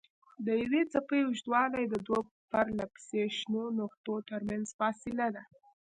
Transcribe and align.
د 0.45 0.47
یوې 0.63 0.81
څپې 0.91 1.19
اوږدوالی 1.25 1.83
د 1.89 1.95
دوو 2.05 2.19
پرلهپسې 2.51 3.21
شنو 3.37 3.63
نقطو 3.79 4.13
ترمنځ 4.29 4.65
فاصله 4.79 5.27
ده. 5.35 5.43